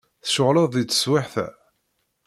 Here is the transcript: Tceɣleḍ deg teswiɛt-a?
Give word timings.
Tceɣleḍ 0.23 0.65
deg 0.71 0.85
teswiɛt-a? 0.89 1.47